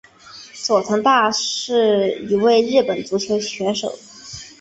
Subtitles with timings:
[0.55, 3.93] 佐藤大是一位日本足球选手。